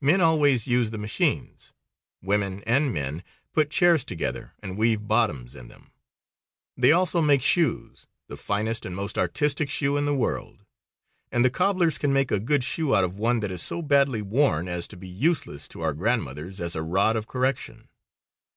[0.00, 1.72] Men always use the machines.
[2.20, 5.92] Women and men put chairs together and weave bottoms in them.
[6.76, 10.64] They also make shoes, the finest and most artistic shoe in the world,
[11.30, 14.20] and the cobblers can make a good shoe out of one that is so badly
[14.20, 17.88] worn as to be useless to our grandmothers as a rod of correction.